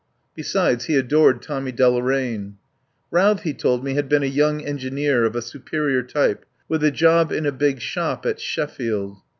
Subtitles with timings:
[0.33, 2.55] Besides, he adored Tommy Deloraine.
[3.11, 6.83] Routh, he told me, had been a young en gineer of a superior type, with
[6.83, 9.17] a job in a big shop at Sheffield.